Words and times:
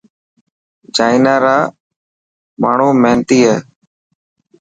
چائنا 0.95 1.35
را 1.43 1.57
ماڻهومهينتي 2.61 3.37
هي. 3.45 3.55